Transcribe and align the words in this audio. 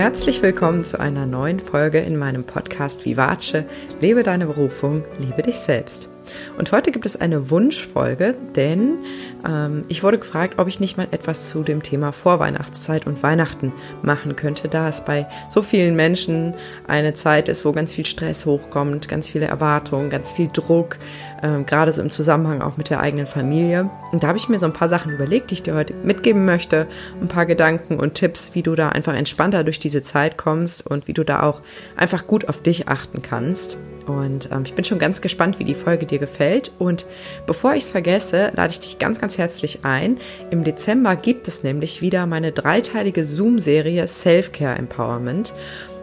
Herzlich 0.00 0.40
willkommen 0.40 0.82
zu 0.82 0.98
einer 0.98 1.26
neuen 1.26 1.60
Folge 1.60 1.98
in 1.98 2.16
meinem 2.16 2.42
Podcast 2.42 3.04
Vivace. 3.04 3.64
Lebe 4.00 4.22
deine 4.22 4.46
Berufung, 4.46 5.04
liebe 5.18 5.42
dich 5.42 5.56
selbst. 5.56 6.08
Und 6.58 6.72
heute 6.72 6.90
gibt 6.90 7.06
es 7.06 7.16
eine 7.16 7.50
Wunschfolge, 7.50 8.34
denn 8.56 8.98
ähm, 9.46 9.84
ich 9.88 10.02
wurde 10.02 10.18
gefragt, 10.18 10.54
ob 10.58 10.68
ich 10.68 10.80
nicht 10.80 10.96
mal 10.96 11.08
etwas 11.10 11.48
zu 11.48 11.62
dem 11.62 11.82
Thema 11.82 12.12
Vorweihnachtszeit 12.12 13.06
und 13.06 13.22
Weihnachten 13.22 13.72
machen 14.02 14.36
könnte, 14.36 14.68
da 14.68 14.88
es 14.88 15.04
bei 15.04 15.26
so 15.48 15.62
vielen 15.62 15.96
Menschen 15.96 16.54
eine 16.86 17.14
Zeit 17.14 17.48
ist, 17.48 17.64
wo 17.64 17.72
ganz 17.72 17.92
viel 17.92 18.06
Stress 18.06 18.46
hochkommt, 18.46 19.08
ganz 19.08 19.28
viele 19.28 19.46
Erwartungen, 19.46 20.10
ganz 20.10 20.32
viel 20.32 20.48
Druck, 20.52 20.98
ähm, 21.42 21.66
gerade 21.66 21.92
so 21.92 22.02
im 22.02 22.10
Zusammenhang 22.10 22.62
auch 22.62 22.76
mit 22.76 22.90
der 22.90 23.00
eigenen 23.00 23.26
Familie. 23.26 23.90
Und 24.12 24.22
da 24.22 24.28
habe 24.28 24.38
ich 24.38 24.48
mir 24.48 24.58
so 24.58 24.66
ein 24.66 24.72
paar 24.72 24.88
Sachen 24.88 25.12
überlegt, 25.12 25.50
die 25.50 25.54
ich 25.54 25.62
dir 25.62 25.74
heute 25.74 25.94
mitgeben 25.94 26.44
möchte, 26.44 26.86
ein 27.20 27.28
paar 27.28 27.46
Gedanken 27.46 27.98
und 27.98 28.14
Tipps, 28.14 28.54
wie 28.54 28.62
du 28.62 28.74
da 28.74 28.90
einfach 28.90 29.14
entspannter 29.14 29.64
durch 29.64 29.78
diese 29.78 30.02
Zeit 30.02 30.36
kommst 30.36 30.86
und 30.86 31.08
wie 31.08 31.12
du 31.12 31.24
da 31.24 31.42
auch 31.42 31.62
einfach 31.96 32.26
gut 32.26 32.48
auf 32.48 32.62
dich 32.62 32.88
achten 32.88 33.22
kannst. 33.22 33.78
Und 34.10 34.50
ähm, 34.50 34.62
ich 34.64 34.74
bin 34.74 34.84
schon 34.84 34.98
ganz 34.98 35.20
gespannt, 35.20 35.58
wie 35.58 35.64
die 35.64 35.74
Folge 35.74 36.04
dir 36.04 36.18
gefällt. 36.18 36.72
Und 36.78 37.06
bevor 37.46 37.74
ich 37.74 37.84
es 37.84 37.92
vergesse, 37.92 38.50
lade 38.56 38.70
ich 38.72 38.80
dich 38.80 38.98
ganz, 38.98 39.20
ganz 39.20 39.38
herzlich 39.38 39.80
ein. 39.84 40.18
Im 40.50 40.64
Dezember 40.64 41.14
gibt 41.14 41.46
es 41.46 41.62
nämlich 41.62 42.02
wieder 42.02 42.26
meine 42.26 42.52
dreiteilige 42.52 43.24
Zoom-Serie 43.24 44.06
Self-Care 44.06 44.76
Empowerment. 44.76 45.54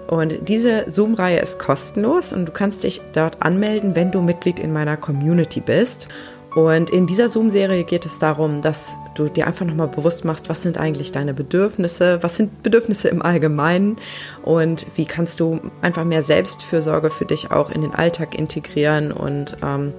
Und 0.07 0.47
diese 0.47 0.89
Zoom-Reihe 0.89 1.39
ist 1.39 1.59
kostenlos 1.59 2.31
und 2.31 2.45
du 2.45 2.53
kannst 2.53 2.85
dich 2.85 3.01
dort 3.11 3.41
anmelden, 3.41 3.93
wenn 3.93 4.11
du 4.11 4.21
Mitglied 4.21 4.57
in 4.57 4.71
meiner 4.71 4.95
Community 4.95 5.59
bist. 5.59 6.07
Und 6.57 6.89
in 6.89 7.05
dieser 7.05 7.29
Zoom-Serie 7.29 7.83
geht 7.83 8.07
es 8.07 8.17
darum, 8.17 8.63
dass 8.63 8.97
du 9.13 9.29
dir 9.29 9.45
einfach 9.45 9.63
nochmal 9.63 9.89
bewusst 9.89 10.25
machst, 10.25 10.49
was 10.49 10.63
sind 10.63 10.79
eigentlich 10.79 11.11
deine 11.11 11.35
Bedürfnisse, 11.35 12.23
was 12.23 12.35
sind 12.35 12.63
Bedürfnisse 12.63 13.09
im 13.09 13.21
Allgemeinen 13.21 13.97
und 14.41 14.87
wie 14.95 15.05
kannst 15.05 15.39
du 15.39 15.59
einfach 15.83 16.03
mehr 16.03 16.23
Selbstfürsorge 16.23 17.11
für 17.11 17.25
dich 17.25 17.51
auch 17.51 17.69
in 17.69 17.81
den 17.81 17.93
Alltag 17.93 18.33
integrieren 18.33 19.11
und 19.11 19.55
ähm, 19.61 19.93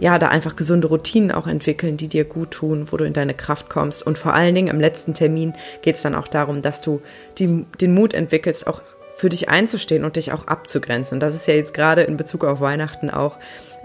ja, 0.00 0.18
da 0.18 0.28
einfach 0.28 0.56
gesunde 0.56 0.88
Routinen 0.88 1.30
auch 1.30 1.46
entwickeln, 1.46 1.98
die 1.98 2.08
dir 2.08 2.24
gut 2.24 2.52
tun, 2.52 2.86
wo 2.90 2.96
du 2.96 3.04
in 3.04 3.12
deine 3.12 3.34
Kraft 3.34 3.68
kommst. 3.68 4.06
Und 4.06 4.16
vor 4.16 4.32
allen 4.32 4.54
Dingen 4.54 4.68
im 4.68 4.80
letzten 4.80 5.12
Termin 5.12 5.52
geht 5.82 5.96
es 5.96 6.02
dann 6.02 6.14
auch 6.14 6.26
darum, 6.26 6.62
dass 6.62 6.80
du 6.80 7.02
die, 7.36 7.66
den 7.82 7.92
Mut 7.92 8.14
entwickelst, 8.14 8.66
auch 8.66 8.80
für 9.16 9.28
dich 9.28 9.50
einzustehen 9.50 10.04
und 10.04 10.16
dich 10.16 10.32
auch 10.32 10.46
abzugrenzen. 10.46 11.16
Und 11.16 11.20
das 11.20 11.34
ist 11.34 11.46
ja 11.46 11.52
jetzt 11.52 11.74
gerade 11.74 12.00
in 12.00 12.16
Bezug 12.16 12.44
auf 12.44 12.60
Weihnachten 12.60 13.10
auch 13.10 13.36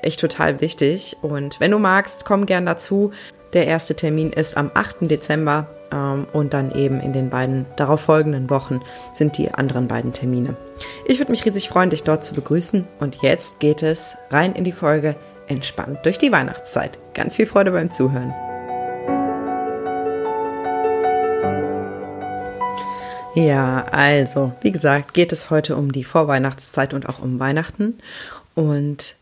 echt 0.02 0.20
total 0.20 0.62
wichtig. 0.62 1.18
Und 1.22 1.60
wenn 1.60 1.72
du 1.72 1.80
magst, 1.80 2.26
komm 2.26 2.46
gern 2.46 2.66
dazu. 2.66 3.12
Der 3.54 3.66
erste 3.66 3.96
Termin 3.96 4.32
ist 4.32 4.58
am 4.58 4.72
8. 4.74 4.98
Dezember 5.02 5.68
ähm, 5.92 6.28
und 6.34 6.54
dann 6.54 6.74
eben 6.74 7.00
in 7.00 7.14
den 7.14 7.30
beiden 7.30 7.66
darauf 7.76 8.02
folgenden 8.02 8.50
Wochen 8.50 8.82
sind 9.14 9.38
die 9.38 9.52
anderen 9.52 9.88
beiden 9.88 10.14
Termine. 10.14 10.56
Ich 11.06 11.20
würde 11.20 11.32
mich 11.32 11.46
riesig 11.46 11.70
freuen, 11.70 11.90
dich 11.90 12.04
dort 12.04 12.26
zu 12.26 12.34
begrüßen. 12.34 12.88
Und 13.00 13.22
jetzt 13.22 13.60
geht 13.60 13.84
es 13.84 14.18
rein 14.30 14.54
in 14.54 14.64
die 14.64 14.72
Folge 14.72 15.16
Entspannt 15.48 16.06
durch 16.06 16.18
die 16.18 16.32
Weihnachtszeit. 16.32 17.00
Ganz 17.14 17.38
viel 17.38 17.46
Freude 17.46 17.72
beim 17.72 17.92
Zuhören. 17.92 18.34
Ja, 23.34 23.86
also, 23.92 24.52
wie 24.62 24.72
gesagt, 24.72 25.14
geht 25.14 25.32
es 25.32 25.52
heute 25.52 25.76
um 25.76 25.92
die 25.92 26.04
Vorweihnachtszeit 26.04 26.96
und 26.96 27.08
auch 27.08 27.20
um 27.20 27.40
Weihnachten. 27.40 28.00
Und 28.56 29.16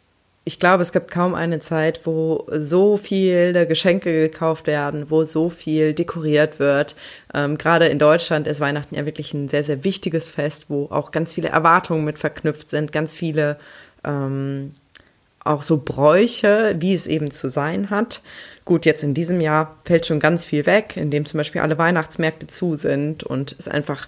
ich 0.47 0.59
glaube, 0.59 0.83
es 0.83 0.91
gibt 0.91 1.09
kaum 1.09 1.33
eine 1.33 1.59
Zeit, 1.59 2.05
wo 2.05 2.45
so 2.51 2.97
viele 2.97 3.65
Geschenke 3.65 4.11
gekauft 4.11 4.67
werden, 4.67 5.09
wo 5.09 5.23
so 5.23 5.49
viel 5.49 5.93
dekoriert 5.93 6.59
wird. 6.59 6.95
Ähm, 7.33 7.57
gerade 7.57 7.87
in 7.87 7.97
Deutschland 7.97 8.45
ist 8.45 8.59
Weihnachten 8.59 8.93
ja 8.93 9.07
wirklich 9.07 9.33
ein 9.33 9.49
sehr, 9.49 9.63
sehr 9.63 9.83
wichtiges 9.83 10.29
Fest, 10.29 10.65
wo 10.69 10.85
auch 10.91 11.09
ganz 11.09 11.33
viele 11.33 11.49
Erwartungen 11.49 12.05
mit 12.05 12.19
verknüpft 12.19 12.69
sind, 12.69 12.91
ganz 12.91 13.15
viele 13.15 13.57
ähm, 14.03 14.73
auch 15.43 15.63
so 15.63 15.81
Bräuche, 15.83 16.75
wie 16.77 16.93
es 16.93 17.07
eben 17.07 17.31
zu 17.31 17.49
sein 17.49 17.89
hat. 17.89 18.21
Gut, 18.65 18.85
jetzt 18.85 19.03
in 19.03 19.15
diesem 19.15 19.41
Jahr 19.41 19.77
fällt 19.83 20.05
schon 20.05 20.19
ganz 20.19 20.45
viel 20.45 20.67
weg, 20.67 20.95
indem 20.95 21.25
zum 21.25 21.39
Beispiel 21.39 21.61
alle 21.61 21.79
Weihnachtsmärkte 21.79 22.45
zu 22.45 22.75
sind 22.75 23.23
und 23.23 23.55
es 23.57 23.67
einfach, 23.67 24.07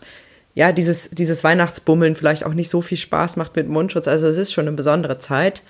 ja, 0.54 0.72
dieses, 0.72 1.10
dieses 1.12 1.44
Weihnachtsbummeln 1.44 2.16
vielleicht 2.16 2.44
auch 2.44 2.54
nicht 2.54 2.70
so 2.70 2.82
viel 2.82 2.98
Spaß 2.98 3.38
macht 3.38 3.56
mit 3.56 3.68
Mundschutz. 3.68 4.08
Also 4.08 4.28
es 4.28 4.38
ist 4.38 4.54
schon 4.54 4.68
eine 4.68 4.76
besondere 4.76 5.18
Zeit. 5.20 5.64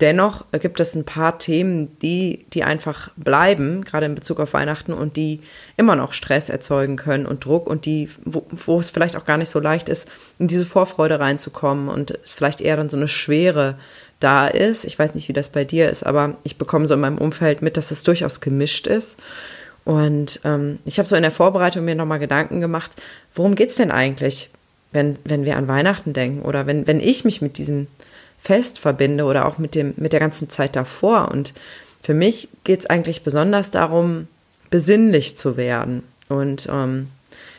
Dennoch 0.00 0.44
gibt 0.52 0.80
es 0.80 0.96
ein 0.96 1.04
paar 1.04 1.38
Themen, 1.38 1.96
die, 2.00 2.46
die 2.52 2.64
einfach 2.64 3.10
bleiben, 3.16 3.84
gerade 3.84 4.06
in 4.06 4.16
Bezug 4.16 4.40
auf 4.40 4.52
Weihnachten 4.52 4.92
und 4.92 5.16
die 5.16 5.40
immer 5.76 5.94
noch 5.94 6.12
Stress 6.12 6.48
erzeugen 6.48 6.96
können 6.96 7.26
und 7.26 7.44
Druck 7.44 7.68
und 7.68 7.86
die, 7.86 8.08
wo, 8.24 8.44
wo 8.50 8.80
es 8.80 8.90
vielleicht 8.90 9.16
auch 9.16 9.24
gar 9.24 9.36
nicht 9.36 9.50
so 9.50 9.60
leicht 9.60 9.88
ist, 9.88 10.08
in 10.40 10.48
diese 10.48 10.66
Vorfreude 10.66 11.20
reinzukommen 11.20 11.88
und 11.88 12.18
vielleicht 12.24 12.60
eher 12.60 12.76
dann 12.76 12.88
so 12.88 12.96
eine 12.96 13.06
Schwere 13.06 13.76
da 14.18 14.48
ist. 14.48 14.84
Ich 14.84 14.98
weiß 14.98 15.14
nicht, 15.14 15.28
wie 15.28 15.32
das 15.32 15.50
bei 15.50 15.64
dir 15.64 15.90
ist, 15.90 16.04
aber 16.04 16.38
ich 16.42 16.58
bekomme 16.58 16.88
so 16.88 16.94
in 16.94 17.00
meinem 17.00 17.18
Umfeld 17.18 17.62
mit, 17.62 17.76
dass 17.76 17.92
es 17.92 18.02
durchaus 18.02 18.40
gemischt 18.40 18.88
ist. 18.88 19.16
Und 19.84 20.40
ähm, 20.44 20.80
ich 20.86 20.98
habe 20.98 21.08
so 21.08 21.14
in 21.14 21.22
der 21.22 21.30
Vorbereitung 21.30 21.84
mir 21.84 21.94
nochmal 21.94 22.18
Gedanken 22.18 22.60
gemacht, 22.60 22.90
worum 23.32 23.54
geht 23.54 23.68
es 23.68 23.76
denn 23.76 23.92
eigentlich, 23.92 24.50
wenn, 24.90 25.18
wenn 25.24 25.44
wir 25.44 25.56
an 25.56 25.68
Weihnachten 25.68 26.14
denken 26.14 26.42
oder 26.42 26.66
wenn, 26.66 26.86
wenn 26.86 27.00
ich 27.00 27.24
mich 27.24 27.42
mit 27.42 27.58
diesem 27.58 27.86
Fest 28.44 28.78
verbinde 28.78 29.24
oder 29.24 29.46
auch 29.46 29.56
mit, 29.56 29.74
dem, 29.74 29.94
mit 29.96 30.12
der 30.12 30.20
ganzen 30.20 30.50
Zeit 30.50 30.76
davor. 30.76 31.30
Und 31.32 31.54
für 32.02 32.12
mich 32.12 32.48
geht 32.62 32.80
es 32.80 32.86
eigentlich 32.86 33.24
besonders 33.24 33.70
darum, 33.70 34.28
besinnlich 34.68 35.36
zu 35.36 35.56
werden. 35.56 36.02
Und 36.28 36.68
ähm, 36.70 37.08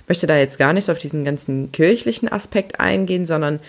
möchte 0.07 0.27
da 0.27 0.37
jetzt 0.37 0.59
gar 0.59 0.73
nicht 0.73 0.85
so 0.85 0.91
auf 0.91 0.99
diesen 0.99 1.25
ganzen 1.25 1.71
kirchlichen 1.71 2.31
Aspekt 2.31 2.79
eingehen, 2.79 3.25
sondern 3.25 3.59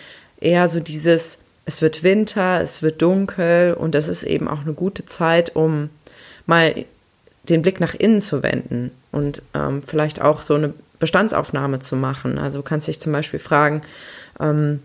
eher 0.41 0.69
so 0.69 0.78
dieses, 0.78 1.38
es 1.65 1.81
wird 1.81 2.03
Winter, 2.03 2.60
es 2.60 2.82
wird 2.82 3.00
dunkel 3.00 3.72
und 3.72 3.94
das 3.94 4.09
ist 4.09 4.22
eben 4.22 4.47
auch 4.47 4.60
eine 4.60 4.75
gute 4.75 5.06
Zeit, 5.06 5.56
um 5.56 5.88
mal 6.44 6.84
den 7.44 7.62
Blick 7.62 7.81
nach 7.81 7.94
innen 7.94 8.21
zu 8.21 8.43
wenden 8.43 8.91
und 9.10 9.41
ähm, 9.54 9.83
vielleicht 9.87 10.21
auch 10.21 10.43
so 10.43 10.54
eine 10.54 10.75
Bestandsaufnahme 10.98 11.78
zu 11.78 11.97
machen. 11.97 12.38
Also 12.38 12.59
du 12.59 12.65
kannst 12.65 12.88
dich 12.88 13.00
zum 13.00 13.12
Beispiel 13.12 13.41
fragen, 13.41 13.81
ähm, 14.38 14.81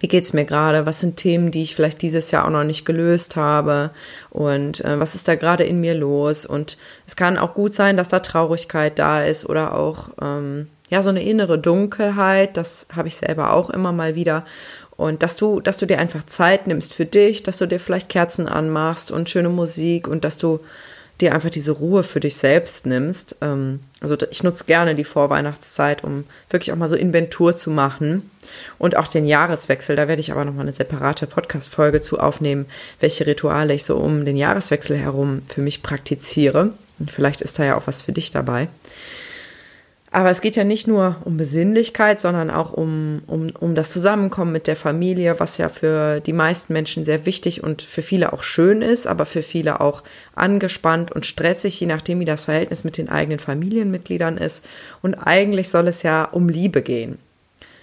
wie 0.00 0.08
geht's 0.08 0.32
mir 0.32 0.44
gerade? 0.44 0.86
Was 0.86 1.00
sind 1.00 1.16
Themen, 1.16 1.50
die 1.50 1.62
ich 1.62 1.74
vielleicht 1.74 2.02
dieses 2.02 2.30
Jahr 2.30 2.44
auch 2.44 2.50
noch 2.50 2.64
nicht 2.64 2.84
gelöst 2.84 3.36
habe? 3.36 3.90
Und 4.30 4.84
äh, 4.84 5.00
was 5.00 5.14
ist 5.14 5.28
da 5.28 5.34
gerade 5.34 5.64
in 5.64 5.80
mir 5.80 5.94
los? 5.94 6.44
Und 6.44 6.76
es 7.06 7.16
kann 7.16 7.38
auch 7.38 7.54
gut 7.54 7.74
sein, 7.74 7.96
dass 7.96 8.08
da 8.08 8.20
Traurigkeit 8.20 8.98
da 8.98 9.24
ist 9.24 9.48
oder 9.48 9.74
auch 9.74 10.10
ähm, 10.20 10.68
ja 10.90 11.02
so 11.02 11.10
eine 11.10 11.22
innere 11.22 11.58
Dunkelheit. 11.58 12.56
Das 12.56 12.86
habe 12.94 13.08
ich 13.08 13.16
selber 13.16 13.52
auch 13.52 13.70
immer 13.70 13.92
mal 13.92 14.14
wieder. 14.14 14.44
Und 14.96 15.22
dass 15.22 15.36
du, 15.36 15.60
dass 15.60 15.78
du 15.78 15.86
dir 15.86 15.98
einfach 15.98 16.24
Zeit 16.24 16.66
nimmst 16.66 16.94
für 16.94 17.04
dich, 17.04 17.42
dass 17.42 17.58
du 17.58 17.66
dir 17.66 17.78
vielleicht 17.78 18.08
Kerzen 18.08 18.48
anmachst 18.48 19.10
und 19.10 19.28
schöne 19.28 19.50
Musik 19.50 20.08
und 20.08 20.24
dass 20.24 20.38
du 20.38 20.60
dir 21.20 21.34
einfach 21.34 21.50
diese 21.50 21.72
Ruhe 21.72 22.02
für 22.02 22.20
dich 22.20 22.36
selbst 22.36 22.86
nimmst. 22.86 23.36
Ähm, 23.40 23.80
also 24.00 24.16
ich 24.30 24.42
nutze 24.42 24.64
gerne 24.64 24.94
die 24.94 25.04
Vorweihnachtszeit, 25.04 26.04
um 26.04 26.24
wirklich 26.50 26.72
auch 26.72 26.76
mal 26.76 26.88
so 26.88 26.96
Inventur 26.96 27.56
zu 27.56 27.70
machen 27.70 28.30
und 28.78 28.96
auch 28.96 29.08
den 29.08 29.26
Jahreswechsel. 29.26 29.96
Da 29.96 30.08
werde 30.08 30.20
ich 30.20 30.32
aber 30.32 30.44
noch 30.44 30.54
mal 30.54 30.62
eine 30.62 30.72
separate 30.72 31.26
Podcast-Folge 31.26 32.00
zu 32.00 32.20
aufnehmen, 32.20 32.66
welche 33.00 33.26
Rituale 33.26 33.74
ich 33.74 33.84
so 33.84 33.96
um 33.96 34.24
den 34.24 34.36
Jahreswechsel 34.36 34.98
herum 34.98 35.42
für 35.48 35.62
mich 35.62 35.82
praktiziere. 35.82 36.72
Und 36.98 37.10
vielleicht 37.10 37.40
ist 37.40 37.58
da 37.58 37.64
ja 37.64 37.76
auch 37.76 37.86
was 37.86 38.02
für 38.02 38.12
dich 38.12 38.30
dabei. 38.30 38.68
Aber 40.16 40.30
es 40.30 40.40
geht 40.40 40.56
ja 40.56 40.64
nicht 40.64 40.86
nur 40.86 41.16
um 41.26 41.36
Besinnlichkeit, 41.36 42.22
sondern 42.22 42.48
auch 42.48 42.72
um, 42.72 43.20
um, 43.26 43.50
um 43.50 43.74
das 43.74 43.90
Zusammenkommen 43.90 44.50
mit 44.50 44.66
der 44.66 44.74
Familie, 44.74 45.38
was 45.40 45.58
ja 45.58 45.68
für 45.68 46.20
die 46.20 46.32
meisten 46.32 46.72
Menschen 46.72 47.04
sehr 47.04 47.26
wichtig 47.26 47.62
und 47.62 47.82
für 47.82 48.00
viele 48.00 48.32
auch 48.32 48.42
schön 48.42 48.80
ist, 48.80 49.06
aber 49.06 49.26
für 49.26 49.42
viele 49.42 49.82
auch 49.82 50.02
angespannt 50.34 51.12
und 51.12 51.26
stressig, 51.26 51.78
je 51.78 51.86
nachdem, 51.86 52.18
wie 52.20 52.24
das 52.24 52.44
Verhältnis 52.44 52.82
mit 52.82 52.96
den 52.96 53.10
eigenen 53.10 53.40
Familienmitgliedern 53.40 54.38
ist. 54.38 54.64
Und 55.02 55.16
eigentlich 55.16 55.68
soll 55.68 55.86
es 55.86 56.02
ja 56.02 56.24
um 56.24 56.48
Liebe 56.48 56.80
gehen. 56.80 57.18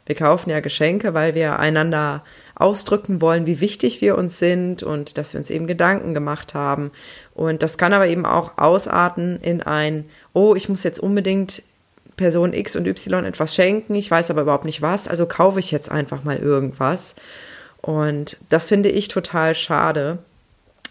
Wir 0.07 0.15
kaufen 0.15 0.50
ja 0.50 0.59
Geschenke, 0.59 1.13
weil 1.13 1.36
wir 1.36 1.59
einander 1.59 2.24
ausdrücken 2.56 3.21
wollen, 3.21 3.45
wie 3.45 3.62
wichtig 3.62 4.01
wir 4.01 4.18
uns 4.18 4.39
sind 4.39 4.81
und 4.81 5.19
dass 5.19 5.33
wir 5.33 5.39
uns 5.39 5.51
eben 5.51 5.68
Gedanken 5.68 6.15
gemacht 6.15 6.56
haben. 6.56 6.89
Und 7.36 7.62
das 7.62 7.77
kann 7.77 7.94
aber 7.94 8.07
eben 8.07 8.25
auch 8.25 8.57
ausarten 8.57 9.39
in 9.39 9.62
ein, 9.62 10.06
oh, 10.33 10.56
ich 10.56 10.68
muss 10.68 10.81
jetzt 10.81 11.00
unbedingt 11.00 11.62
Person 12.18 12.54
X 12.54 12.75
und 12.75 12.88
Y 12.88 13.25
etwas 13.25 13.56
schenken, 13.56 13.95
ich 13.95 14.10
weiß 14.10 14.31
aber 14.31 14.42
überhaupt 14.42 14.65
nicht 14.65 14.81
was, 14.81 15.07
also 15.07 15.25
kaufe 15.25 15.60
ich 15.60 15.71
jetzt 15.71 15.92
einfach 15.92 16.24
mal 16.24 16.38
irgendwas. 16.38 17.15
Und 17.81 18.38
das 18.50 18.69
finde 18.69 18.89
ich 18.89 19.07
total 19.10 19.56
schade, 19.56 20.19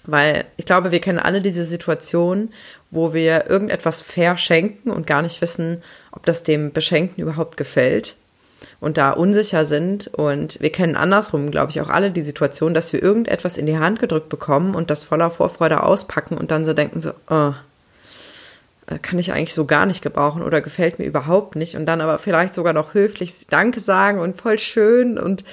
weil 0.05 0.45
ich 0.57 0.67
glaube, 0.67 0.91
wir 0.91 1.01
kennen 1.01 1.19
alle 1.19 1.41
diese 1.41 1.65
Situation, 1.65 2.51
wo 2.91 3.15
wir 3.15 3.49
irgendetwas 3.49 4.03
verschenken 4.03 4.91
und 4.91 5.07
gar 5.07 5.23
nicht 5.23 5.41
wissen, 5.41 5.83
ob 6.11 6.27
das 6.27 6.43
dem 6.43 6.73
Beschenkten 6.73 7.23
überhaupt 7.23 7.57
gefällt 7.57 8.17
und 8.81 8.97
da 8.99 9.13
unsicher 9.13 9.65
sind. 9.65 10.09
Und 10.09 10.61
wir 10.61 10.71
kennen 10.71 10.97
andersrum, 10.97 11.51
glaube 11.51 11.71
ich, 11.71 11.81
auch 11.81 11.89
alle 11.89 12.11
die 12.11 12.23
Situation, 12.23 12.75
dass 12.75 12.93
wir 12.93 13.03
irgendetwas 13.03 13.57
in 13.57 13.67
die 13.67 13.79
Hand 13.79 14.01
gedrückt 14.01 14.29
bekommen 14.29 14.75
und 14.75 14.91
das 14.91 15.05
voller 15.05 15.31
Vorfreude 15.31 15.83
auspacken 15.83 16.37
und 16.37 16.51
dann 16.51 16.67
so 16.67 16.75
denken 16.75 17.01
so, 17.01 17.13
oh, 17.31 17.53
kann 19.00 19.19
ich 19.19 19.32
eigentlich 19.32 19.55
so 19.55 19.64
gar 19.64 19.87
nicht 19.87 20.02
gebrauchen 20.02 20.43
oder 20.43 20.61
gefällt 20.61 20.99
mir 20.99 21.05
überhaupt 21.05 21.56
nicht. 21.56 21.76
Und 21.76 21.87
dann 21.87 22.00
aber 22.00 22.19
vielleicht 22.19 22.55
sogar 22.55 22.73
noch 22.73 22.94
höflich 22.94 23.46
Danke 23.49 23.81
sagen 23.81 24.19
und 24.19 24.40
voll 24.40 24.58
schön. 24.58 25.19
Und 25.19 25.44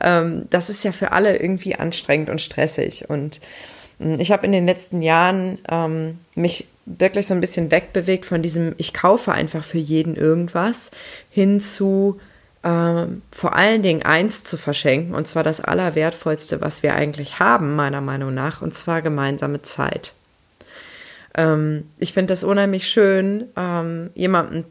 ähm, 0.00 0.46
das 0.50 0.70
ist 0.70 0.84
ja 0.84 0.92
für 0.92 1.12
alle 1.12 1.38
irgendwie 1.38 1.76
anstrengend 1.76 2.30
und 2.30 2.40
stressig. 2.40 3.08
Und 3.08 3.40
hm, 3.98 4.18
ich 4.18 4.32
habe 4.32 4.46
in 4.46 4.52
den 4.52 4.66
letzten 4.66 5.02
Jahren 5.02 5.58
ähm, 5.70 6.18
mich 6.34 6.68
wirklich 6.86 7.26
so 7.26 7.34
ein 7.34 7.40
bisschen 7.40 7.70
wegbewegt 7.70 8.26
von 8.26 8.42
diesem, 8.42 8.74
ich 8.78 8.94
kaufe 8.94 9.32
einfach 9.32 9.62
für 9.62 9.78
jeden 9.78 10.16
irgendwas, 10.16 10.90
hin 11.30 11.60
zu 11.60 12.18
ähm, 12.62 13.22
vor 13.30 13.56
allen 13.56 13.82
Dingen 13.82 14.02
eins 14.02 14.44
zu 14.44 14.56
verschenken, 14.56 15.14
und 15.14 15.26
zwar 15.26 15.42
das 15.42 15.60
Allerwertvollste, 15.60 16.60
was 16.60 16.82
wir 16.82 16.94
eigentlich 16.94 17.38
haben, 17.38 17.74
meiner 17.74 18.00
Meinung 18.00 18.34
nach, 18.34 18.60
und 18.60 18.74
zwar 18.74 19.02
gemeinsame 19.02 19.62
Zeit. 19.62 20.14
Ähm, 21.36 21.84
ich 21.98 22.12
finde 22.12 22.32
das 22.32 22.44
unheimlich 22.44 22.88
schön, 22.88 23.48
ähm, 23.56 24.10
jemandem 24.14 24.64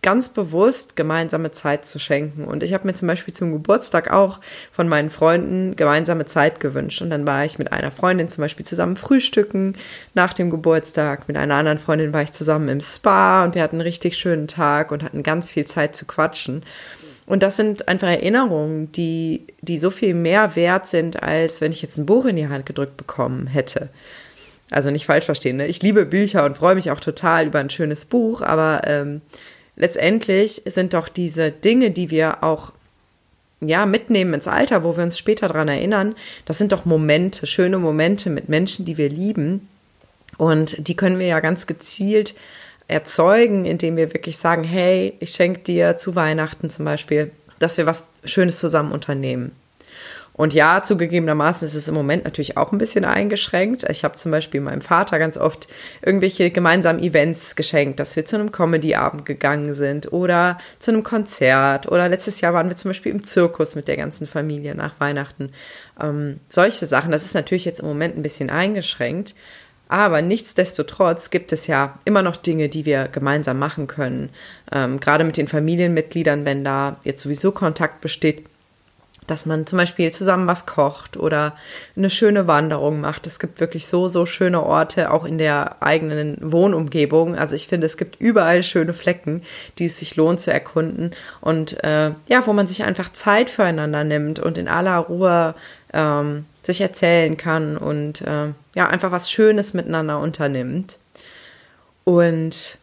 ganz 0.00 0.28
bewusst 0.28 0.94
gemeinsame 0.94 1.50
Zeit 1.50 1.84
zu 1.84 1.98
schenken. 1.98 2.44
Und 2.44 2.62
ich 2.62 2.72
habe 2.72 2.86
mir 2.86 2.94
zum 2.94 3.08
Beispiel 3.08 3.34
zum 3.34 3.52
Geburtstag 3.52 4.10
auch 4.12 4.40
von 4.70 4.88
meinen 4.88 5.10
Freunden 5.10 5.74
gemeinsame 5.74 6.24
Zeit 6.24 6.60
gewünscht. 6.60 7.02
Und 7.02 7.10
dann 7.10 7.26
war 7.26 7.44
ich 7.44 7.58
mit 7.58 7.72
einer 7.72 7.90
Freundin 7.90 8.28
zum 8.28 8.42
Beispiel 8.42 8.64
zusammen 8.64 8.96
frühstücken 8.96 9.74
nach 10.14 10.32
dem 10.32 10.50
Geburtstag. 10.50 11.26
Mit 11.26 11.36
einer 11.36 11.56
anderen 11.56 11.78
Freundin 11.78 12.12
war 12.12 12.22
ich 12.22 12.32
zusammen 12.32 12.68
im 12.68 12.80
Spa 12.80 13.44
und 13.44 13.56
wir 13.56 13.62
hatten 13.62 13.76
einen 13.76 13.82
richtig 13.82 14.16
schönen 14.16 14.46
Tag 14.46 14.92
und 14.92 15.02
hatten 15.02 15.24
ganz 15.24 15.50
viel 15.50 15.66
Zeit 15.66 15.96
zu 15.96 16.06
quatschen. 16.06 16.62
Und 17.26 17.42
das 17.42 17.56
sind 17.56 17.88
einfach 17.88 18.08
Erinnerungen, 18.08 18.90
die, 18.92 19.48
die 19.60 19.78
so 19.78 19.90
viel 19.90 20.14
mehr 20.14 20.56
wert 20.56 20.86
sind, 20.86 21.22
als 21.22 21.60
wenn 21.60 21.72
ich 21.72 21.82
jetzt 21.82 21.98
ein 21.98 22.06
Buch 22.06 22.24
in 22.24 22.36
die 22.36 22.48
Hand 22.48 22.64
gedrückt 22.64 22.96
bekommen 22.96 23.48
hätte. 23.48 23.90
Also 24.70 24.90
nicht 24.90 25.06
falsch 25.06 25.24
verstehen. 25.24 25.56
Ne? 25.56 25.66
Ich 25.66 25.82
liebe 25.82 26.04
Bücher 26.04 26.44
und 26.44 26.56
freue 26.56 26.74
mich 26.74 26.90
auch 26.90 27.00
total 27.00 27.46
über 27.46 27.58
ein 27.58 27.70
schönes 27.70 28.04
Buch, 28.04 28.42
aber 28.42 28.82
ähm, 28.84 29.22
letztendlich 29.76 30.62
sind 30.66 30.94
doch 30.94 31.08
diese 31.08 31.50
Dinge, 31.50 31.90
die 31.90 32.10
wir 32.10 32.44
auch 32.44 32.72
ja, 33.60 33.86
mitnehmen 33.86 34.34
ins 34.34 34.46
Alter, 34.46 34.84
wo 34.84 34.96
wir 34.96 35.04
uns 35.04 35.18
später 35.18 35.48
daran 35.48 35.68
erinnern, 35.68 36.14
das 36.44 36.58
sind 36.58 36.72
doch 36.72 36.84
Momente, 36.84 37.46
schöne 37.46 37.78
Momente 37.78 38.30
mit 38.30 38.48
Menschen, 38.48 38.84
die 38.84 38.98
wir 38.98 39.08
lieben. 39.08 39.68
Und 40.36 40.86
die 40.86 40.94
können 40.94 41.18
wir 41.18 41.26
ja 41.26 41.40
ganz 41.40 41.66
gezielt 41.66 42.34
erzeugen, 42.86 43.64
indem 43.64 43.96
wir 43.96 44.12
wirklich 44.12 44.38
sagen, 44.38 44.64
hey, 44.64 45.14
ich 45.20 45.30
schenke 45.30 45.60
dir 45.60 45.96
zu 45.96 46.14
Weihnachten 46.14 46.70
zum 46.70 46.84
Beispiel, 46.84 47.32
dass 47.58 47.76
wir 47.76 47.86
was 47.86 48.06
Schönes 48.24 48.58
zusammen 48.58 48.92
unternehmen. 48.92 49.52
Und 50.38 50.54
ja, 50.54 50.84
zugegebenermaßen 50.84 51.66
ist 51.66 51.74
es 51.74 51.88
im 51.88 51.96
Moment 51.96 52.22
natürlich 52.22 52.56
auch 52.56 52.70
ein 52.70 52.78
bisschen 52.78 53.04
eingeschränkt. 53.04 53.84
Ich 53.90 54.04
habe 54.04 54.14
zum 54.14 54.30
Beispiel 54.30 54.60
meinem 54.60 54.82
Vater 54.82 55.18
ganz 55.18 55.36
oft 55.36 55.66
irgendwelche 56.00 56.52
gemeinsamen 56.52 57.02
Events 57.02 57.56
geschenkt, 57.56 57.98
dass 57.98 58.14
wir 58.14 58.24
zu 58.24 58.36
einem 58.36 58.52
Comedy-Abend 58.52 59.26
gegangen 59.26 59.74
sind 59.74 60.12
oder 60.12 60.58
zu 60.78 60.92
einem 60.92 61.02
Konzert. 61.02 61.90
Oder 61.90 62.08
letztes 62.08 62.40
Jahr 62.40 62.54
waren 62.54 62.68
wir 62.68 62.76
zum 62.76 62.90
Beispiel 62.90 63.10
im 63.10 63.24
Zirkus 63.24 63.74
mit 63.74 63.88
der 63.88 63.96
ganzen 63.96 64.28
Familie 64.28 64.76
nach 64.76 65.00
Weihnachten. 65.00 65.50
Ähm, 66.00 66.38
solche 66.48 66.86
Sachen, 66.86 67.10
das 67.10 67.24
ist 67.24 67.34
natürlich 67.34 67.64
jetzt 67.64 67.80
im 67.80 67.88
Moment 67.88 68.16
ein 68.16 68.22
bisschen 68.22 68.48
eingeschränkt. 68.48 69.34
Aber 69.88 70.22
nichtsdestotrotz 70.22 71.30
gibt 71.30 71.52
es 71.52 71.66
ja 71.66 71.98
immer 72.04 72.22
noch 72.22 72.36
Dinge, 72.36 72.68
die 72.68 72.86
wir 72.86 73.08
gemeinsam 73.08 73.58
machen 73.58 73.88
können. 73.88 74.30
Ähm, 74.70 75.00
gerade 75.00 75.24
mit 75.24 75.36
den 75.36 75.48
Familienmitgliedern, 75.48 76.44
wenn 76.44 76.62
da 76.62 77.00
jetzt 77.02 77.22
sowieso 77.24 77.50
Kontakt 77.50 78.00
besteht, 78.00 78.44
dass 79.30 79.46
man 79.46 79.66
zum 79.66 79.78
Beispiel 79.78 80.10
zusammen 80.10 80.46
was 80.46 80.66
kocht 80.66 81.16
oder 81.16 81.56
eine 81.96 82.10
schöne 82.10 82.46
Wanderung 82.46 83.00
macht. 83.00 83.26
Es 83.26 83.38
gibt 83.38 83.60
wirklich 83.60 83.86
so, 83.86 84.08
so 84.08 84.26
schöne 84.26 84.62
Orte, 84.62 85.12
auch 85.12 85.24
in 85.24 85.38
der 85.38 85.82
eigenen 85.82 86.36
Wohnumgebung. 86.40 87.36
Also 87.36 87.54
ich 87.54 87.68
finde, 87.68 87.86
es 87.86 87.96
gibt 87.96 88.20
überall 88.20 88.62
schöne 88.62 88.94
Flecken, 88.94 89.42
die 89.78 89.86
es 89.86 89.98
sich 89.98 90.16
lohnt 90.16 90.40
zu 90.40 90.52
erkunden 90.52 91.12
und 91.40 91.82
äh, 91.84 92.12
ja, 92.28 92.46
wo 92.46 92.52
man 92.52 92.66
sich 92.66 92.84
einfach 92.84 93.12
Zeit 93.12 93.50
füreinander 93.50 94.04
nimmt 94.04 94.40
und 94.40 94.58
in 94.58 94.68
aller 94.68 94.98
Ruhe 94.98 95.54
ähm, 95.92 96.44
sich 96.62 96.80
erzählen 96.80 97.36
kann 97.36 97.76
und 97.76 98.20
äh, 98.22 98.48
ja, 98.74 98.88
einfach 98.88 99.10
was 99.10 99.30
Schönes 99.30 99.74
miteinander 99.74 100.18
unternimmt. 100.20 100.98
Und 102.04 102.78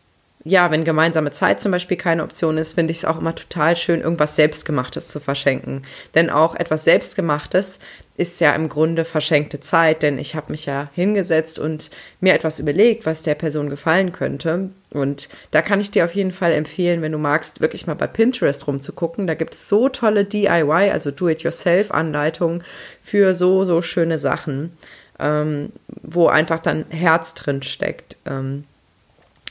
ja, 0.47 0.69
wenn 0.69 0.83
gemeinsame 0.83 1.31
Zeit 1.31 1.59
zum 1.59 1.71
Beispiel 1.71 1.97
keine 1.97 2.23
Option 2.23 2.59
ist, 2.59 2.73
finde 2.73 2.91
ich 2.91 2.99
es 2.99 3.05
auch 3.05 3.19
immer 3.19 3.33
total 3.33 3.75
schön, 3.75 4.01
irgendwas 4.01 4.35
Selbstgemachtes 4.35 5.07
zu 5.07 5.19
verschenken. 5.19 5.81
Denn 6.13 6.29
auch 6.29 6.53
etwas 6.53 6.83
Selbstgemachtes 6.83 7.79
ist 8.15 8.39
ja 8.39 8.53
im 8.53 8.69
Grunde 8.69 9.05
verschenkte 9.05 9.59
Zeit, 9.59 10.03
denn 10.03 10.19
ich 10.19 10.35
habe 10.35 10.51
mich 10.51 10.67
ja 10.67 10.89
hingesetzt 10.93 11.57
und 11.57 11.89
mir 12.21 12.35
etwas 12.35 12.59
überlegt, 12.59 13.07
was 13.07 13.23
der 13.23 13.33
Person 13.33 13.71
gefallen 13.71 14.11
könnte. 14.11 14.69
Und 14.91 15.29
da 15.49 15.63
kann 15.63 15.81
ich 15.81 15.89
dir 15.89 16.05
auf 16.05 16.13
jeden 16.13 16.31
Fall 16.31 16.53
empfehlen, 16.53 17.01
wenn 17.01 17.11
du 17.11 17.17
magst, 17.17 17.59
wirklich 17.59 17.87
mal 17.87 17.95
bei 17.95 18.07
Pinterest 18.07 18.67
rumzugucken. 18.67 19.25
Da 19.25 19.33
gibt 19.33 19.55
es 19.55 19.67
so 19.67 19.89
tolle 19.89 20.25
DIY, 20.25 20.91
also 20.91 21.09
Do-it-yourself-Anleitungen 21.09 22.63
für 23.01 23.33
so, 23.33 23.63
so 23.63 23.81
schöne 23.81 24.19
Sachen, 24.19 24.77
ähm, 25.19 25.71
wo 25.87 26.27
einfach 26.27 26.59
dann 26.59 26.85
Herz 26.89 27.33
drin 27.33 27.63
steckt. 27.63 28.17
Ähm, 28.27 28.65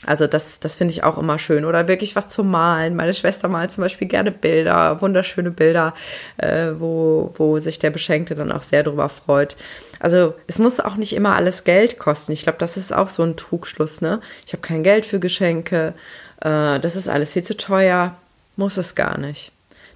also 0.05 0.27
das, 0.27 0.59
das 0.59 0.75
finde 0.75 0.91
ich 0.91 1.03
auch 1.03 1.17
immer 1.17 1.39
schön. 1.39 1.65
Oder 1.65 1.87
wirklich 1.87 2.15
was 2.15 2.29
zu 2.29 2.43
malen. 2.43 2.95
Meine 2.95 3.13
Schwester 3.13 3.47
malt 3.47 3.71
zum 3.71 3.83
Beispiel 3.83 4.07
gerne 4.07 4.31
Bilder, 4.31 5.01
wunderschöne 5.01 5.51
Bilder, 5.51 5.93
äh, 6.37 6.71
wo, 6.77 7.33
wo 7.37 7.59
sich 7.59 7.79
der 7.79 7.89
Beschenkte 7.89 8.35
dann 8.35 8.51
auch 8.51 8.61
sehr 8.61 8.83
drüber 8.83 9.09
freut. 9.09 9.55
Also 9.99 10.35
es 10.47 10.59
muss 10.59 10.79
auch 10.79 10.95
nicht 10.95 11.13
immer 11.13 11.35
alles 11.35 11.63
Geld 11.63 11.97
kosten. 11.97 12.33
Ich 12.33 12.43
glaube, 12.43 12.59
das 12.59 12.77
ist 12.77 12.93
auch 12.93 13.09
so 13.09 13.23
ein 13.23 13.37
Trugschluss. 13.37 14.01
Ne? 14.01 14.21
Ich 14.45 14.53
habe 14.53 14.61
kein 14.61 14.83
Geld 14.83 15.05
für 15.05 15.19
Geschenke. 15.19 15.93
Äh, 16.41 16.79
das 16.79 16.95
ist 16.95 17.09
alles 17.09 17.33
viel 17.33 17.43
zu 17.43 17.57
teuer. 17.57 18.15
Muss 18.57 18.77
es 18.77 18.95
gar 18.95 19.17
nicht. 19.17 19.51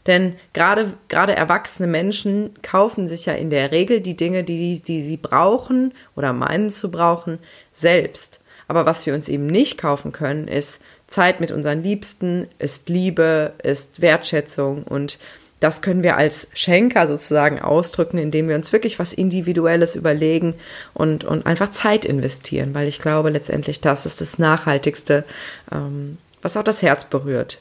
Denn 0.08 0.38
gerade, 0.54 0.94
gerade 1.10 1.36
erwachsene 1.36 1.88
Menschen 1.88 2.54
kaufen 2.62 3.08
sich 3.08 3.26
ja 3.26 3.34
in 3.34 3.50
der 3.50 3.72
Regel 3.72 4.00
die 4.00 4.18
Dinge, 4.18 4.44
die, 4.44 4.82
die 4.82 5.04
sie 5.04 5.18
brauchen 5.18 5.94
oder 6.16 6.34
meinen 6.34 6.70
zu 6.70 6.90
brauchen, 6.90 7.38
selbst. 7.74 8.40
Aber 8.70 8.86
was 8.86 9.08
wir 9.08 9.16
uns 9.16 9.28
eben 9.28 9.48
nicht 9.48 9.80
kaufen 9.80 10.12
können, 10.12 10.48
ist 10.48 10.80
Zeit 11.08 11.40
mit 11.40 11.52
unseren 11.52 11.82
Liebsten, 11.82 12.48
ist 12.60 12.88
Liebe, 12.88 13.54
ist 13.64 14.00
Wertschätzung 14.00 14.84
und 14.84 15.18
das 15.60 15.82
können 15.82 16.04
wir 16.04 16.16
als 16.16 16.48
Schenker 16.54 17.08
sozusagen 17.08 17.60
ausdrücken, 17.60 18.20
indem 18.20 18.48
wir 18.48 18.56
uns 18.56 18.72
wirklich 18.72 19.00
was 19.00 19.12
Individuelles 19.12 19.96
überlegen 19.96 20.54
und, 20.94 21.24
und 21.24 21.48
einfach 21.48 21.72
Zeit 21.72 22.06
investieren, 22.06 22.76
weil 22.76 22.88
ich 22.88 23.00
glaube, 23.00 23.32
letztendlich 23.32 23.82
das 23.82 24.06
ist 24.06 24.22
das 24.22 24.38
Nachhaltigste, 24.38 25.26
ähm, 25.72 26.20
was 26.44 26.56
auch 26.56 26.64
das 26.64 26.84
Herz 26.84 27.06
berührt. 27.06 27.60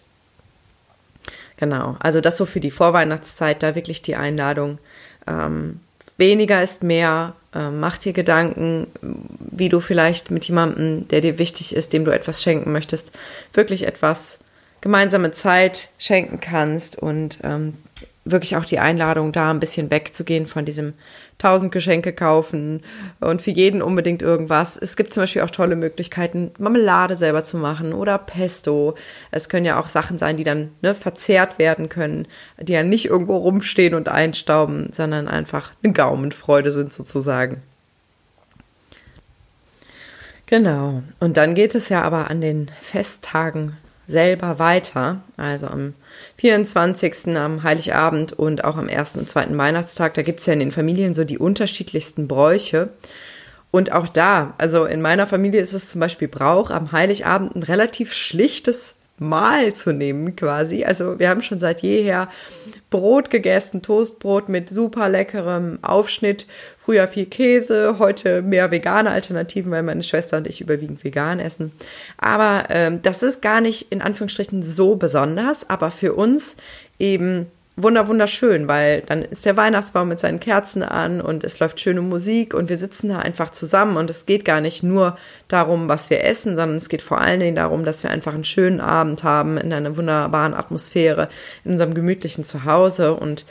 Genau, 1.57 1.97
also 2.01 2.21
das 2.21 2.37
so 2.37 2.45
für 2.45 2.61
die 2.61 2.71
Vorweihnachtszeit, 2.71 3.63
da 3.63 3.75
wirklich 3.75 4.03
die 4.03 4.15
Einladung. 4.15 4.79
Ähm, 5.27 5.81
weniger 6.19 6.63
ist 6.63 6.83
mehr, 6.83 7.35
äh, 7.55 7.71
mach 7.71 7.97
dir 7.97 8.13
Gedanken, 8.13 8.89
wie 9.01 9.69
du 9.69 9.81
vielleicht 9.81 10.31
mit 10.31 10.45
jemandem, 10.47 11.09
der 11.09 11.23
dir 11.23 11.39
wichtig 11.39 11.75
ist, 11.75 11.93
dem 11.93 12.05
du 12.05 12.11
etwas 12.11 12.43
schenken 12.43 12.73
möchtest, 12.73 13.13
wirklich 13.55 13.87
etwas 13.87 14.39
gemeinsame 14.81 15.33
Zeit 15.33 15.89
schenken 15.99 16.41
kannst 16.41 16.99
und 16.99 17.39
ähm, 17.43 17.75
wirklich 18.31 18.57
auch 18.57 18.65
die 18.65 18.79
Einladung, 18.79 19.33
da 19.33 19.51
ein 19.51 19.61
bisschen 19.61 19.91
wegzugehen 19.91 20.47
von 20.47 20.65
diesem 20.65 20.95
tausend 21.39 21.73
Geschenke 21.73 22.13
kaufen 22.13 22.83
und 23.21 23.43
für 23.43 23.51
jeden 23.51 23.81
unbedingt 23.81 24.23
irgendwas. 24.23 24.77
Es 24.77 24.97
gibt 24.97 25.13
zum 25.13 25.23
Beispiel 25.23 25.43
auch 25.43 25.51
tolle 25.51 25.77
Möglichkeiten, 25.77 26.51
Marmelade 26.59 27.17
selber 27.17 27.43
zu 27.43 27.57
machen 27.57 27.93
oder 27.93 28.19
Pesto. 28.19 28.95
Es 29.31 29.49
können 29.49 29.67
ja 29.67 29.81
auch 29.81 29.89
Sachen 29.89 30.19
sein, 30.19 30.37
die 30.37 30.45
dann 30.45 30.73
ne, 30.83 30.95
verzehrt 30.95 31.59
werden 31.59 31.89
können, 31.89 32.27
die 32.61 32.73
ja 32.73 32.83
nicht 32.83 33.07
irgendwo 33.07 33.37
rumstehen 33.37 33.95
und 33.95 34.09
einstauben, 34.09 34.91
sondern 34.93 35.29
einfach 35.29 35.73
eine 35.83 35.93
Gaumenfreude 35.93 36.73
sind 36.73 36.93
sozusagen. 36.93 37.63
Genau. 40.47 41.03
Und 41.21 41.37
dann 41.37 41.55
geht 41.55 41.75
es 41.75 41.89
ja 41.89 42.03
aber 42.03 42.31
an 42.31 42.41
den 42.41 42.71
Festtagen 42.81 43.77
selber 44.09 44.59
weiter. 44.59 45.23
Also 45.37 45.69
am 45.69 45.95
24. 46.39 47.37
am 47.37 47.63
Heiligabend 47.63 48.33
und 48.33 48.65
auch 48.65 48.77
am 48.77 48.89
ersten 48.89 49.21
und 49.21 49.29
zweiten 49.29 49.57
Weihnachtstag. 49.57 50.15
Da 50.15 50.23
gibt 50.23 50.41
es 50.41 50.47
ja 50.47 50.55
in 50.55 50.61
den 50.61 50.73
Familien 50.73 51.15
so 51.15 51.25
die 51.25 51.39
unterschiedlichsten 51.39 52.27
Bräuche. 52.27 52.89
Und 53.71 53.93
auch 53.93 54.09
da, 54.09 54.55
also 54.57 54.87
in 54.87 55.03
meiner 55.03 55.27
Familie 55.27 55.61
ist 55.61 55.75
es 55.75 55.91
zum 55.91 56.01
Beispiel 56.01 56.27
Brauch, 56.27 56.71
am 56.71 56.91
Heiligabend 56.91 57.55
ein 57.55 57.63
relativ 57.63 58.15
schlichtes 58.15 58.95
Mahl 59.21 59.75
zu 59.75 59.93
nehmen 59.93 60.37
quasi. 60.37 60.85
Also 60.85 61.19
wir 61.19 61.29
haben 61.29 61.43
schon 61.43 61.59
seit 61.59 61.83
jeher 61.83 62.29
Brot 62.91 63.31
gegessen, 63.31 63.83
Toastbrot 63.83 64.49
mit 64.49 64.69
super 64.69 65.09
leckerem 65.09 65.79
Aufschnitt. 65.83 66.47
Früher 66.77 67.07
viel 67.09 67.27
Käse, 67.27 67.97
heute 67.99 68.43
mehr 68.43 68.71
vegane 68.71 69.11
Alternativen, 69.11 69.71
weil 69.71 69.83
meine 69.83 70.03
Schwester 70.03 70.37
und 70.37 70.47
ich 70.47 70.61
überwiegend 70.61 71.05
vegan 71.05 71.41
essen. 71.41 71.73
Aber 72.17 72.65
ähm, 72.71 73.03
das 73.03 73.23
ist 73.23 73.43
gar 73.43 73.61
nicht 73.61 73.93
in 73.93 74.01
Anführungsstrichen 74.01 74.63
so 74.63 74.97
besonders, 74.97 75.69
aber 75.69 75.91
für 75.91 76.15
uns 76.15 76.57
eben 76.99 77.47
wunder 77.83 78.09
wunderschön, 78.09 78.69
weil 78.69 79.03
dann 79.03 79.23
ist 79.23 79.47
der 79.47 79.57
Weihnachtsbaum 79.57 80.09
mit 80.09 80.21
seinen 80.21 80.41
Kerzen 80.41 80.83
an 80.83 81.21
und 81.21 81.45
es 81.45 81.61
läuft 81.61 81.81
schöne 81.81 82.01
Musik 82.01 82.55
und 82.55 82.69
wir 82.69 82.77
sitzen 82.77 83.09
da 83.09 83.19
einfach 83.21 83.51
zusammen 83.51 83.97
und 83.97 84.11
es 84.11 84.27
geht 84.27 84.45
gar 84.45 84.61
nicht 84.61 84.83
nur 84.83 85.17
darum, 85.47 85.89
was 85.89 86.11
wir 86.11 86.25
essen, 86.25 86.57
sondern 86.57 86.77
es 86.77 86.89
geht 86.89 87.03
vor 87.03 87.21
allen 87.21 87.41
Dingen 87.41 87.57
darum, 87.57 87.85
dass 87.85 88.03
wir 88.03 88.11
einfach 88.11 88.35
einen 88.35 88.45
schönen 88.45 88.81
Abend 88.81 89.23
haben 89.23 89.59
in 89.59 89.73
einer 89.73 89.97
wunderbaren 89.97 90.55
Atmosphäre 90.55 91.29
in 91.65 91.73
unserem 91.73 91.95
gemütlichen 91.95 92.45
Zuhause 92.45 93.15
und 93.15 93.47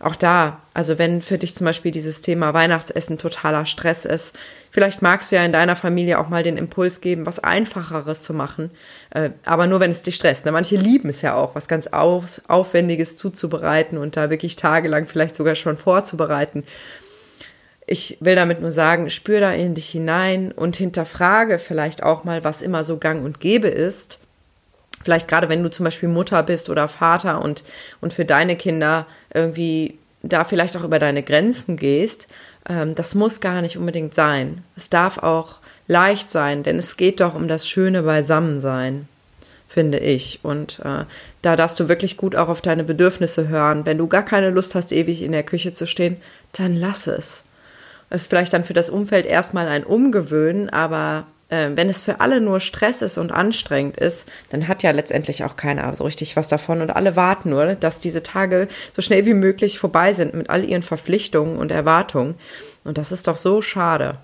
auch 0.00 0.16
da, 0.16 0.60
also 0.74 0.98
wenn 0.98 1.22
für 1.22 1.38
dich 1.38 1.54
zum 1.54 1.66
Beispiel 1.66 1.90
dieses 1.90 2.20
Thema 2.20 2.52
Weihnachtsessen 2.52 3.16
totaler 3.16 3.64
Stress 3.64 4.04
ist, 4.04 4.34
vielleicht 4.70 5.02
magst 5.02 5.30
du 5.30 5.36
ja 5.36 5.44
in 5.44 5.52
deiner 5.52 5.76
Familie 5.76 6.18
auch 6.18 6.28
mal 6.28 6.42
den 6.42 6.56
Impuls 6.56 7.00
geben, 7.00 7.26
was 7.26 7.38
Einfacheres 7.38 8.22
zu 8.22 8.34
machen, 8.34 8.70
äh, 9.10 9.30
aber 9.44 9.66
nur 9.66 9.80
wenn 9.80 9.92
es 9.92 10.02
dich 10.02 10.16
stresst. 10.16 10.44
Ne? 10.44 10.52
Manche 10.52 10.76
lieben 10.76 11.08
es 11.08 11.22
ja 11.22 11.34
auch, 11.34 11.54
was 11.54 11.68
ganz 11.68 11.86
auf, 11.86 12.42
Aufwendiges 12.48 13.16
zuzubereiten 13.16 13.96
und 13.96 14.16
da 14.16 14.30
wirklich 14.30 14.56
tagelang 14.56 15.06
vielleicht 15.06 15.36
sogar 15.36 15.54
schon 15.54 15.76
vorzubereiten. 15.76 16.64
Ich 17.86 18.16
will 18.20 18.34
damit 18.34 18.60
nur 18.60 18.72
sagen, 18.72 19.10
spür 19.10 19.40
da 19.40 19.52
in 19.52 19.74
dich 19.74 19.90
hinein 19.90 20.52
und 20.52 20.76
hinterfrage 20.76 21.58
vielleicht 21.58 22.02
auch 22.02 22.24
mal, 22.24 22.42
was 22.42 22.62
immer 22.62 22.82
so 22.82 22.98
gang 22.98 23.24
und 23.24 23.40
gäbe 23.40 23.68
ist. 23.68 24.20
Vielleicht 25.04 25.28
gerade 25.28 25.48
wenn 25.48 25.62
du 25.62 25.70
zum 25.70 25.84
Beispiel 25.84 26.08
Mutter 26.08 26.42
bist 26.42 26.70
oder 26.70 26.88
Vater 26.88 27.42
und, 27.42 27.62
und 28.00 28.12
für 28.12 28.24
deine 28.24 28.56
Kinder 28.56 29.06
irgendwie 29.32 29.98
da 30.22 30.44
vielleicht 30.44 30.76
auch 30.76 30.84
über 30.84 30.98
deine 30.98 31.22
Grenzen 31.22 31.76
gehst, 31.76 32.26
ähm, 32.68 32.94
das 32.94 33.14
muss 33.14 33.40
gar 33.40 33.60
nicht 33.62 33.76
unbedingt 33.76 34.14
sein. 34.14 34.64
Es 34.76 34.90
darf 34.90 35.18
auch 35.18 35.56
leicht 35.86 36.30
sein, 36.30 36.62
denn 36.62 36.78
es 36.78 36.96
geht 36.96 37.20
doch 37.20 37.34
um 37.34 37.46
das 37.46 37.68
schöne 37.68 38.02
Beisammensein, 38.02 39.06
finde 39.68 39.98
ich. 39.98 40.40
Und 40.42 40.80
äh, 40.82 41.04
da 41.42 41.56
darfst 41.56 41.78
du 41.78 41.88
wirklich 41.88 42.16
gut 42.16 42.34
auch 42.34 42.48
auf 42.48 42.62
deine 42.62 42.84
Bedürfnisse 42.84 43.48
hören. 43.48 43.84
Wenn 43.84 43.98
du 43.98 44.06
gar 44.06 44.24
keine 44.24 44.50
Lust 44.50 44.74
hast, 44.74 44.92
ewig 44.92 45.22
in 45.22 45.32
der 45.32 45.42
Küche 45.42 45.74
zu 45.74 45.86
stehen, 45.86 46.16
dann 46.52 46.74
lass 46.74 47.06
es. 47.06 47.44
Es 48.10 48.22
ist 48.22 48.28
vielleicht 48.28 48.52
dann 48.52 48.64
für 48.64 48.74
das 48.74 48.90
Umfeld 48.90 49.26
erstmal 49.26 49.68
ein 49.68 49.84
Umgewöhnen, 49.84 50.70
aber 50.70 51.26
äh, 51.48 51.70
wenn 51.74 51.88
es 51.88 52.02
für 52.02 52.20
alle 52.20 52.40
nur 52.40 52.60
Stress 52.60 53.02
ist 53.02 53.18
und 53.18 53.32
anstrengend 53.32 53.96
ist, 53.96 54.26
dann 54.50 54.68
hat 54.68 54.82
ja 54.82 54.90
letztendlich 54.90 55.44
auch 55.44 55.56
keiner 55.56 55.94
so 55.94 56.04
richtig 56.04 56.36
was 56.36 56.48
davon 56.48 56.80
und 56.80 56.90
alle 56.90 57.16
warten 57.16 57.50
nur, 57.50 57.74
dass 57.74 58.00
diese 58.00 58.22
Tage 58.22 58.68
so 58.92 59.02
schnell 59.02 59.26
wie 59.26 59.34
möglich 59.34 59.78
vorbei 59.78 60.14
sind 60.14 60.34
mit 60.34 60.50
all 60.50 60.64
ihren 60.64 60.82
Verpflichtungen 60.82 61.58
und 61.58 61.70
Erwartungen. 61.70 62.34
Und 62.84 62.98
das 62.98 63.12
ist 63.12 63.28
doch 63.28 63.36
so 63.36 63.62
schade. 63.62 64.18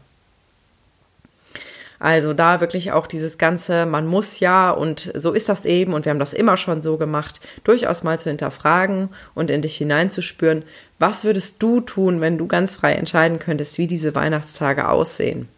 Also 2.01 2.33
da 2.33 2.63
wirklich 2.63 2.93
auch 2.93 3.07
dieses 3.07 3.37
ganze, 3.37 3.85
man 3.85 4.07
muss 4.07 4.41
ja 4.41 4.71
und 4.71 5.13
so 5.15 5.33
ist 5.33 5.51
das 5.51 5.67
eben 5.67 5.93
und 5.93 6.07
wir 6.07 6.11
haben 6.11 6.19
das 6.19 6.33
immer 6.33 6.57
schon 6.57 6.81
so 6.81 6.97
gemacht, 6.97 7.43
durchaus 7.63 8.03
mal 8.03 8.19
zu 8.19 8.31
hinterfragen 8.31 9.11
und 9.35 9.51
in 9.51 9.61
dich 9.61 9.77
hineinzuspüren, 9.77 10.65
was 10.99 11.25
würdest 11.25 11.57
du 11.59 11.81
tun, 11.81 12.23
wenn 12.23 12.39
du 12.39 12.47
ganz 12.47 12.75
frei 12.75 12.95
entscheiden 12.95 13.39
könntest, 13.39 13.77
wie 13.77 13.87
diese 13.87 14.15
Weihnachtstage 14.15 14.89
aussehen? 14.89 15.49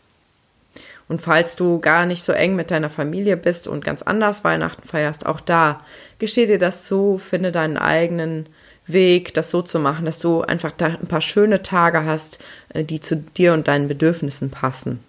Und 1.09 1.21
falls 1.21 1.57
du 1.57 1.79
gar 1.79 2.07
nicht 2.07 2.23
so 2.23 2.33
eng 2.33 2.57
mit 2.57 2.71
deiner 2.71 2.91
Familie 2.91 3.37
bist 3.37 3.69
und 3.69 3.85
ganz 3.85 4.03
anders 4.03 4.45
Weihnachten 4.45 4.87
feierst, 4.87 5.27
auch 5.27 5.41
da 5.41 5.85
gesteh 6.19 6.47
dir 6.47 6.59
das 6.59 6.85
zu, 6.85 7.19
finde 7.19 7.53
deinen 7.53 7.77
eigenen 7.77 8.47
Weg, 8.87 9.35
das 9.35 9.51
so 9.51 9.63
zu 9.63 9.79
machen, 9.79 10.07
dass 10.07 10.19
du 10.19 10.43
einfach 10.43 10.73
da 10.73 10.87
ein 10.87 11.07
paar 11.07 11.21
schöne 11.21 11.63
Tage 11.63 12.05
hast, 12.05 12.39
äh, 12.71 12.85
die 12.85 13.01
zu 13.01 13.17
dir 13.17 13.53
und 13.53 13.69
deinen 13.69 13.89
Bedürfnissen 13.89 14.51
passen. 14.51 15.01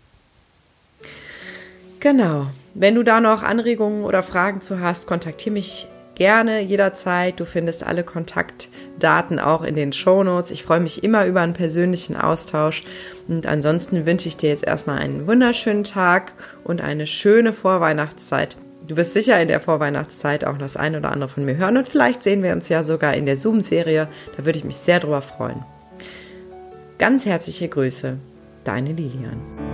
Genau. 2.00 2.48
Wenn 2.74 2.96
du 2.96 3.04
da 3.04 3.20
noch 3.20 3.44
Anregungen 3.44 4.04
oder 4.04 4.24
Fragen 4.24 4.62
zu 4.62 4.80
hast, 4.80 5.08
kontaktiere 5.08 5.54
mich 5.54 5.88
gerne 6.16 6.60
jederzeit. 6.62 7.40
Du 7.40 7.46
findest 7.46 7.84
alle 7.84 8.04
Kontaktdaten 9.04 9.40
auch 9.40 9.64
in 9.64 9.76
den 9.76 9.92
Shownotes. 9.92 10.52
Ich 10.52 10.64
freue 10.64 10.80
mich 10.80 11.04
immer 11.04 11.26
über 11.26 11.42
einen 11.42 11.54
persönlichen 11.54 12.16
Austausch. 12.16 12.84
Und 13.28 13.46
ansonsten 13.46 14.06
wünsche 14.06 14.30
ich 14.30 14.38
dir 14.38 14.50
jetzt 14.50 14.66
erstmal 14.66 15.00
einen 15.00 15.28
wunderschönen 15.28 15.84
Tag 15.84 16.34
und 16.64 16.82
eine 16.82 17.06
schöne 17.06 17.52
Vorweihnachtszeit. 17.52 18.58
Du 18.88 18.96
wirst 18.96 19.14
sicher 19.14 19.42
in 19.42 19.50
der 19.50 19.60
Vorweihnachtszeit 19.60 20.46
auch 20.46 20.58
das 20.58 20.78
eine 20.78 21.00
oder 21.00 21.12
andere 21.12 21.30
von 21.30 21.46
mir 21.46 21.56
hören 21.56 21.78
und 21.78 21.88
vielleicht 21.88 22.24
sehen 22.24 22.44
wir 22.44 22.52
uns 22.52 22.68
ja 22.70 22.84
sogar 22.84 23.14
in 23.14 23.26
der 23.26 23.38
Zoom-Serie. 23.38 24.08
Da 24.36 24.46
würde 24.46 24.60
ich 24.60 24.66
mich 24.66 24.78
sehr 24.78 25.00
drüber 25.00 25.22
freuen. 25.22 25.64
Ganz 26.98 27.26
herzliche 27.26 27.70
Grüße, 27.70 28.18
deine 28.66 28.92
Lilian. 28.92 29.73